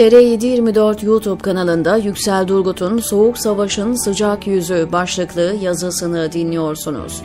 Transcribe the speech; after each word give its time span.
TR724 0.00 1.06
YouTube 1.06 1.42
kanalında 1.42 1.96
Yüksel 1.96 2.48
Durgut'un 2.48 2.98
Soğuk 2.98 3.38
Savaşın 3.38 4.04
Sıcak 4.04 4.46
Yüzü 4.46 4.88
başlıklı 4.92 5.56
yazısını 5.60 6.32
dinliyorsunuz. 6.32 7.22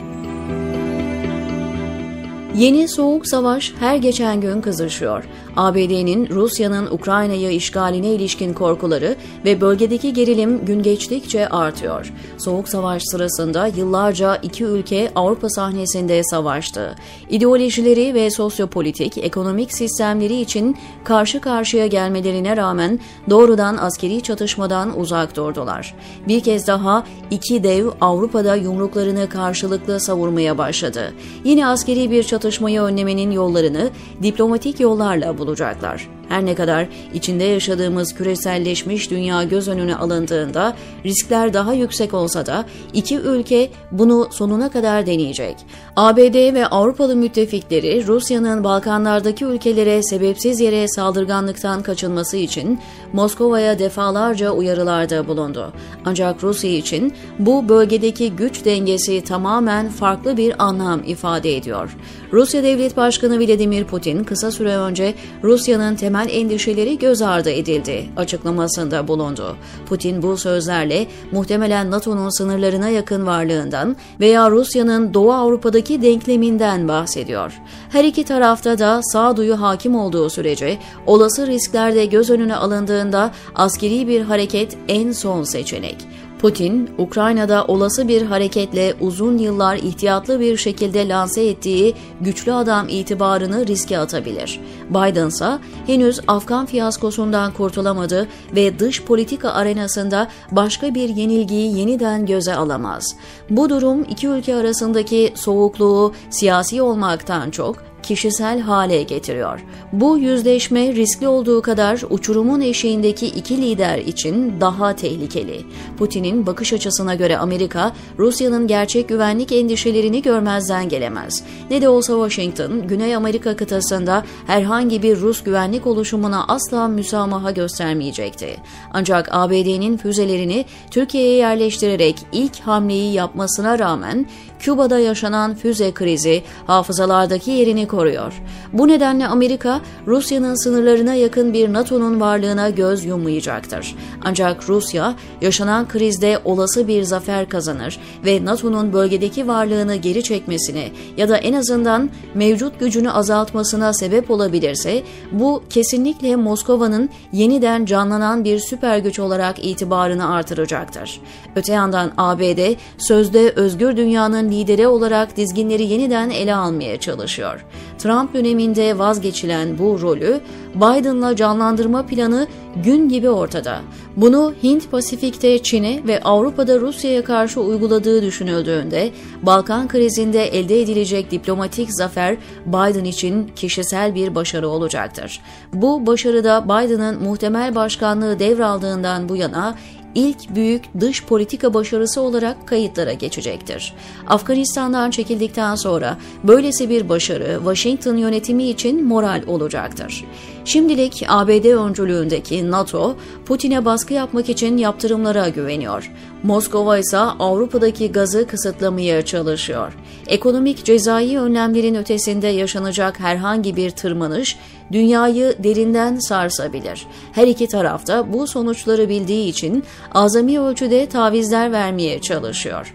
Yeni 2.56 2.88
soğuk 2.88 3.26
savaş 3.26 3.72
her 3.80 3.96
geçen 3.96 4.40
gün 4.40 4.60
kızışıyor. 4.60 5.24
ABD'nin 5.56 6.28
Rusya'nın 6.28 6.86
Ukrayna'yı 6.86 7.50
işgaline 7.50 8.08
ilişkin 8.08 8.54
korkuları 8.54 9.16
ve 9.44 9.60
bölgedeki 9.60 10.12
gerilim 10.12 10.64
gün 10.64 10.82
geçtikçe 10.82 11.48
artıyor. 11.48 12.12
Soğuk 12.38 12.68
savaş 12.68 13.02
sırasında 13.04 13.66
yıllarca 13.66 14.36
iki 14.36 14.64
ülke 14.64 15.10
Avrupa 15.14 15.48
sahnesinde 15.48 16.24
savaştı. 16.24 16.94
İdeolojileri 17.30 18.14
ve 18.14 18.30
sosyopolitik, 18.30 19.18
ekonomik 19.18 19.72
sistemleri 19.72 20.40
için 20.40 20.76
karşı 21.04 21.40
karşıya 21.40 21.86
gelmelerine 21.86 22.56
rağmen 22.56 23.00
doğrudan 23.30 23.76
askeri 23.76 24.22
çatışmadan 24.22 25.00
uzak 25.00 25.36
durdular. 25.36 25.94
Bir 26.28 26.40
kez 26.40 26.66
daha 26.66 27.06
iki 27.30 27.64
dev 27.64 27.86
Avrupa'da 28.00 28.56
yumruklarını 28.56 29.28
karşılıklı 29.28 30.00
savurmaya 30.00 30.58
başladı. 30.58 31.12
Yine 31.44 31.66
askeri 31.66 32.10
bir 32.10 32.22
çatışmayı 32.46 32.80
önlemenin 32.80 33.30
yollarını 33.30 33.90
diplomatik 34.22 34.80
yollarla 34.80 35.38
bulacaklar. 35.38 36.15
Her 36.28 36.46
ne 36.46 36.54
kadar 36.54 36.88
içinde 37.14 37.44
yaşadığımız 37.44 38.14
küreselleşmiş 38.14 39.10
dünya 39.10 39.44
göz 39.44 39.68
önüne 39.68 39.96
alındığında 39.96 40.76
riskler 41.04 41.54
daha 41.54 41.74
yüksek 41.74 42.14
olsa 42.14 42.46
da 42.46 42.64
iki 42.92 43.18
ülke 43.18 43.70
bunu 43.90 44.28
sonuna 44.30 44.70
kadar 44.70 45.06
deneyecek. 45.06 45.56
ABD 45.96 46.54
ve 46.54 46.66
Avrupalı 46.66 47.16
müttefikleri 47.16 48.06
Rusya'nın 48.06 48.64
Balkanlardaki 48.64 49.44
ülkelere 49.44 50.02
sebepsiz 50.02 50.60
yere 50.60 50.88
saldırganlıktan 50.88 51.82
kaçınması 51.82 52.36
için 52.36 52.80
Moskova'ya 53.12 53.78
defalarca 53.78 54.50
uyarılarda 54.50 55.28
bulundu. 55.28 55.72
Ancak 56.04 56.44
Rusya 56.44 56.70
için 56.70 57.12
bu 57.38 57.68
bölgedeki 57.68 58.32
güç 58.32 58.64
dengesi 58.64 59.24
tamamen 59.24 59.88
farklı 59.88 60.36
bir 60.36 60.64
anlam 60.64 61.02
ifade 61.06 61.56
ediyor. 61.56 61.96
Rusya 62.32 62.62
Devlet 62.62 62.96
Başkanı 62.96 63.38
Vladimir 63.38 63.84
Putin 63.84 64.24
kısa 64.24 64.50
süre 64.50 64.76
önce 64.76 65.14
Rusya'nın 65.42 65.96
temel 65.96 66.15
temel 66.16 66.34
endişeleri 66.34 66.98
göz 66.98 67.22
ardı 67.22 67.50
edildi 67.50 68.06
açıklamasında 68.16 69.08
bulundu. 69.08 69.56
Putin 69.88 70.22
bu 70.22 70.36
sözlerle 70.36 71.06
muhtemelen 71.32 71.90
NATO'nun 71.90 72.30
sınırlarına 72.38 72.88
yakın 72.88 73.26
varlığından 73.26 73.96
veya 74.20 74.50
Rusya'nın 74.50 75.14
Doğu 75.14 75.32
Avrupa'daki 75.32 76.02
denkleminden 76.02 76.88
bahsediyor. 76.88 77.52
Her 77.92 78.04
iki 78.04 78.24
tarafta 78.24 78.78
da 78.78 79.00
sağduyu 79.02 79.60
hakim 79.60 79.96
olduğu 79.96 80.30
sürece 80.30 80.78
olası 81.06 81.46
riskler 81.46 81.94
de 81.94 82.06
göz 82.06 82.30
önüne 82.30 82.56
alındığında 82.56 83.30
askeri 83.54 84.08
bir 84.08 84.20
hareket 84.20 84.76
en 84.88 85.12
son 85.12 85.42
seçenek. 85.42 85.96
Putin, 86.38 86.90
Ukrayna'da 86.98 87.64
olası 87.64 88.08
bir 88.08 88.22
hareketle 88.22 88.94
uzun 89.00 89.38
yıllar 89.38 89.76
ihtiyatlı 89.76 90.40
bir 90.40 90.56
şekilde 90.56 91.08
lanse 91.08 91.44
ettiği 91.44 91.94
güçlü 92.20 92.52
adam 92.52 92.88
itibarını 92.88 93.66
riske 93.66 93.98
atabilir. 93.98 94.60
Biden 94.90 95.28
ise 95.28 95.58
henüz 95.86 96.20
Afgan 96.28 96.66
fiyaskosundan 96.66 97.52
kurtulamadı 97.52 98.28
ve 98.56 98.78
dış 98.78 99.04
politika 99.04 99.50
arenasında 99.50 100.28
başka 100.50 100.94
bir 100.94 101.08
yenilgiyi 101.08 101.78
yeniden 101.78 102.26
göze 102.26 102.54
alamaz. 102.54 103.16
Bu 103.50 103.68
durum 103.68 104.02
iki 104.02 104.28
ülke 104.28 104.54
arasındaki 104.54 105.32
soğukluğu 105.34 106.12
siyasi 106.30 106.82
olmaktan 106.82 107.50
çok 107.50 107.85
kişisel 108.06 108.60
hale 108.60 109.02
getiriyor. 109.02 109.64
Bu 109.92 110.18
yüzleşme 110.18 110.94
riskli 110.94 111.28
olduğu 111.28 111.62
kadar 111.62 112.02
uçurumun 112.10 112.60
eşiğindeki 112.60 113.26
iki 113.26 113.62
lider 113.62 113.98
için 113.98 114.60
daha 114.60 114.96
tehlikeli. 114.96 115.66
Putin'in 115.98 116.46
bakış 116.46 116.72
açısına 116.72 117.14
göre 117.14 117.38
Amerika, 117.38 117.92
Rusya'nın 118.18 118.66
gerçek 118.66 119.08
güvenlik 119.08 119.52
endişelerini 119.52 120.22
görmezden 120.22 120.88
gelemez. 120.88 121.42
Ne 121.70 121.82
de 121.82 121.88
olsa 121.88 122.12
Washington, 122.12 122.88
Güney 122.88 123.16
Amerika 123.16 123.56
kıtasında 123.56 124.24
herhangi 124.46 125.02
bir 125.02 125.20
Rus 125.20 125.42
güvenlik 125.42 125.86
oluşumuna 125.86 126.44
asla 126.48 126.88
müsamaha 126.88 127.50
göstermeyecekti. 127.50 128.56
Ancak 128.92 129.28
ABD'nin 129.30 129.96
füzelerini 129.96 130.64
Türkiye'ye 130.90 131.36
yerleştirerek 131.36 132.16
ilk 132.32 132.60
hamleyi 132.60 133.12
yapmasına 133.12 133.78
rağmen 133.78 134.26
Küba'da 134.58 134.98
yaşanan 134.98 135.54
füze 135.54 135.94
krizi 135.94 136.42
hafızalardaki 136.66 137.50
yerini 137.50 137.86
koruyor. 137.96 138.32
Bu 138.72 138.88
nedenle 138.88 139.26
Amerika, 139.26 139.80
Rusya'nın 140.06 140.64
sınırlarına 140.64 141.14
yakın 141.14 141.52
bir 141.52 141.72
NATO'nun 141.72 142.20
varlığına 142.20 142.70
göz 142.70 143.04
yummayacaktır. 143.04 143.94
Ancak 144.24 144.68
Rusya, 144.68 145.14
yaşanan 145.40 145.88
krizde 145.88 146.40
olası 146.44 146.88
bir 146.88 147.02
zafer 147.02 147.48
kazanır 147.48 147.98
ve 148.24 148.44
NATO'nun 148.44 148.92
bölgedeki 148.92 149.48
varlığını 149.48 149.96
geri 149.96 150.22
çekmesine 150.22 150.88
ya 151.16 151.28
da 151.28 151.36
en 151.36 151.52
azından 151.52 152.10
mevcut 152.34 152.80
gücünü 152.80 153.10
azaltmasına 153.10 153.92
sebep 153.92 154.30
olabilirse, 154.30 155.02
bu 155.32 155.62
kesinlikle 155.70 156.36
Moskova'nın 156.36 157.10
yeniden 157.32 157.84
canlanan 157.84 158.44
bir 158.44 158.58
süper 158.58 158.98
güç 158.98 159.18
olarak 159.18 159.64
itibarını 159.64 160.34
artıracaktır. 160.34 161.20
Öte 161.56 161.72
yandan 161.72 162.12
ABD, 162.16 162.74
sözde 162.98 163.50
özgür 163.50 163.96
dünyanın 163.96 164.50
lideri 164.50 164.86
olarak 164.86 165.36
dizginleri 165.36 165.86
yeniden 165.86 166.30
ele 166.30 166.54
almaya 166.54 167.00
çalışıyor. 167.00 167.64
Trump 167.98 168.34
döneminde 168.34 168.98
vazgeçilen 168.98 169.78
bu 169.78 170.00
rolü 170.00 170.40
Biden'la 170.74 171.36
canlandırma 171.36 172.06
planı 172.06 172.46
gün 172.84 173.08
gibi 173.08 173.30
ortada. 173.30 173.80
Bunu 174.16 174.54
Hint 174.62 174.90
Pasifik'te 174.90 175.62
Çin'e 175.62 176.06
ve 176.06 176.20
Avrupa'da 176.22 176.80
Rusya'ya 176.80 177.24
karşı 177.24 177.60
uyguladığı 177.60 178.22
düşünüldüğünde 178.22 179.10
Balkan 179.42 179.88
krizinde 179.88 180.44
elde 180.44 180.82
edilecek 180.82 181.30
diplomatik 181.30 181.88
zafer 181.92 182.36
Biden 182.66 183.04
için 183.04 183.50
kişisel 183.56 184.14
bir 184.14 184.34
başarı 184.34 184.68
olacaktır. 184.68 185.40
Bu 185.72 186.06
başarıda 186.06 186.64
Biden'ın 186.64 187.22
muhtemel 187.22 187.74
başkanlığı 187.74 188.38
devraldığından 188.38 189.28
bu 189.28 189.36
yana 189.36 189.74
ilk 190.16 190.54
büyük 190.54 190.84
dış 191.00 191.24
politika 191.24 191.74
başarısı 191.74 192.20
olarak 192.20 192.68
kayıtlara 192.68 193.12
geçecektir. 193.12 193.94
Afganistan'dan 194.26 195.10
çekildikten 195.10 195.74
sonra 195.74 196.18
böylesi 196.44 196.90
bir 196.90 197.08
başarı 197.08 197.56
Washington 197.58 198.16
yönetimi 198.16 198.68
için 198.68 199.04
moral 199.04 199.42
olacaktır. 199.46 200.24
Şimdilik 200.66 201.24
ABD 201.28 201.64
öncülüğündeki 201.64 202.70
NATO, 202.70 203.16
Putin'e 203.46 203.84
baskı 203.84 204.14
yapmak 204.14 204.48
için 204.48 204.76
yaptırımlara 204.76 205.48
güveniyor. 205.48 206.12
Moskova 206.42 206.98
ise 206.98 207.18
Avrupa'daki 207.18 208.12
gazı 208.12 208.46
kısıtlamaya 208.46 209.24
çalışıyor. 209.24 209.92
Ekonomik 210.26 210.84
cezai 210.84 211.38
önlemlerin 211.38 211.94
ötesinde 211.94 212.46
yaşanacak 212.46 213.20
herhangi 213.20 213.76
bir 213.76 213.90
tırmanış 213.90 214.56
dünyayı 214.92 215.54
derinden 215.58 216.18
sarsabilir. 216.18 217.06
Her 217.32 217.46
iki 217.46 217.68
tarafta 217.68 218.32
bu 218.32 218.46
sonuçları 218.46 219.08
bildiği 219.08 219.48
için 219.48 219.84
azami 220.14 220.60
ölçüde 220.60 221.06
tavizler 221.06 221.72
vermeye 221.72 222.20
çalışıyor. 222.20 222.94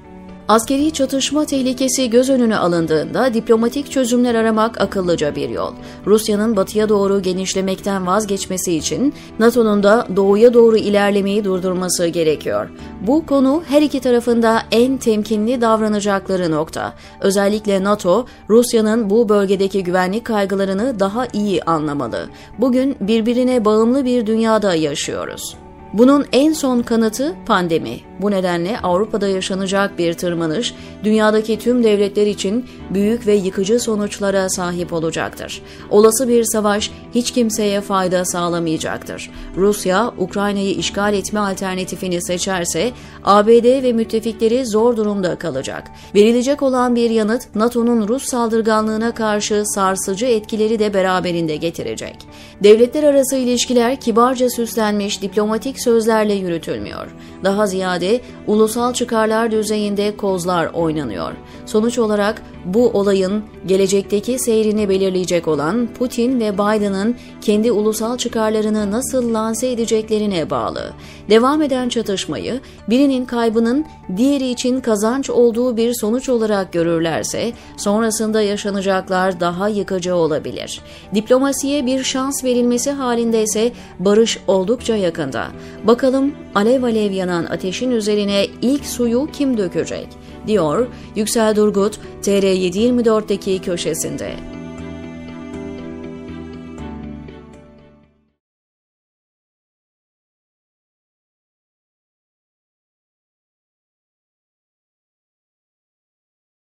Askeri 0.52 0.92
çatışma 0.92 1.46
tehlikesi 1.46 2.10
göz 2.10 2.30
önüne 2.30 2.58
alındığında 2.58 3.34
diplomatik 3.34 3.92
çözümler 3.92 4.36
aramak 4.36 4.82
akıllıca 4.82 5.36
bir 5.36 5.50
yol. 5.50 5.74
Rusya'nın 6.06 6.56
batıya 6.56 6.90
doğru 6.90 7.22
genişlemekten 7.22 8.08
vazgeçmesi 8.08 8.74
için 8.74 9.14
NATO'nun 9.40 9.84
da 9.84 10.08
doğuya 10.16 10.54
doğru 10.54 10.78
ilerlemeyi 10.78 11.44
durdurması 11.44 12.08
gerekiyor. 12.08 12.70
Bu 13.08 13.26
konu 13.26 13.64
her 13.68 13.82
iki 13.82 14.00
tarafında 14.00 14.62
en 14.72 14.98
temkinli 14.98 15.62
davranacakları 15.62 16.52
nokta. 16.52 16.94
Özellikle 17.22 17.84
NATO, 17.84 18.26
Rusya'nın 18.50 19.10
bu 19.10 19.30
bölgedeki 19.30 19.84
güvenlik 19.84 20.26
kaygılarını 20.26 21.00
daha 21.00 21.28
iyi 21.34 21.64
anlamalı. 21.64 22.30
Bugün 22.58 22.96
birbirine 23.02 23.66
bağımlı 23.66 24.06
bir 24.06 24.26
dünyada 24.26 24.76
yaşıyoruz. 24.76 25.56
Bunun 25.94 26.26
en 26.32 26.54
son 26.54 26.82
kanıtı 26.82 27.36
pandemi. 27.46 28.00
Bu 28.22 28.32
nedenle 28.32 28.80
Avrupa'da 28.80 29.28
yaşanacak 29.28 29.98
bir 29.98 30.14
tırmanış 30.14 30.76
dünyadaki 31.04 31.60
tüm 31.60 31.84
devletler 31.84 32.28
için 32.28 32.66
büyük 32.90 33.28
ve 33.28 33.36
yıkıcı 33.36 33.80
sonuçlara 33.80 34.50
sahip 34.50 34.94
olacaktır. 34.94 35.62
Olası 35.90 36.28
bir 36.28 36.44
savaş 36.44 36.92
hiç 37.16 37.32
kimseye 37.32 37.82
fayda 37.82 38.26
sağlamayacaktır. 38.26 39.32
Rusya, 39.56 40.12
Ukrayna'yı 40.18 40.76
işgal 40.76 41.14
etme 41.14 41.40
alternatifini 41.40 42.22
seçerse 42.22 42.92
ABD 43.24 43.84
ve 43.84 43.94
müttefikleri 43.94 44.66
zor 44.66 44.98
durumda 44.98 45.36
kalacak. 45.36 45.92
Verilecek 46.16 46.62
olan 46.62 46.96
bir 46.96 47.10
yanıt 47.10 47.56
NATO'nun 47.56 48.08
Rus 48.08 48.24
saldırganlığına 48.24 49.14
karşı 49.14 49.64
sarsıcı 49.66 50.26
etkileri 50.26 50.80
de 50.80 50.94
beraberinde 50.94 51.56
getirecek. 51.56 52.16
Devletler 52.64 53.04
arası 53.04 53.38
ilişkiler 53.38 54.00
kibarca 54.00 54.50
süslenmiş 54.50 55.22
diplomatik 55.22 55.81
sözlerle 55.84 56.34
yürütülmüyor. 56.34 57.08
Daha 57.44 57.68
ziyade 57.68 58.22
ulusal 58.48 58.94
çıkarlar 58.94 59.52
düzeyinde 59.52 60.18
kozlar 60.18 60.66
oynanıyor. 60.74 61.34
Sonuç 61.66 62.00
olarak 62.00 62.42
bu 62.66 62.90
olayın 62.90 63.44
gelecekteki 63.66 64.40
seyrini 64.40 64.90
belirleyecek 64.90 65.48
olan 65.48 65.88
Putin 66.00 66.40
ve 66.40 66.54
Biden'ın 66.54 67.16
kendi 67.42 67.72
ulusal 67.72 68.18
çıkarlarını 68.18 68.92
nasıl 68.92 69.34
lanse 69.34 69.72
edeceklerine 69.72 70.50
bağlı. 70.50 70.94
Devam 71.30 71.62
eden 71.62 71.90
çatışmayı 71.90 72.60
birinin 72.90 73.26
kaybının 73.26 73.86
diğeri 74.18 74.50
için 74.50 74.82
kazanç 74.82 75.30
olduğu 75.30 75.78
bir 75.78 75.94
sonuç 75.94 76.30
olarak 76.30 76.74
görürlerse 76.74 77.52
sonrasında 77.78 78.42
yaşanacaklar 78.42 79.40
daha 79.40 79.68
yıkıcı 79.68 80.16
olabilir. 80.16 80.82
Diplomasiye 81.16 81.86
bir 81.86 82.04
şans 82.04 82.44
verilmesi 82.44 82.92
halinde 82.92 83.44
ise 83.44 83.72
barış 84.00 84.40
oldukça 84.48 84.96
yakında. 84.96 85.48
Bakalım 85.84 86.32
alev 86.56 86.84
alev 86.84 87.12
yanan 87.12 87.46
ateşin 87.46 87.92
üzerine 87.92 88.46
ilk 88.62 88.86
suyu 88.86 89.30
kim 89.34 89.58
dökecek? 89.58 90.08
diyor 90.48 90.88
Yüksel 91.16 91.56
Durgut 91.56 92.00
TR724'deki 92.24 93.60
köşesinde. 93.62 94.61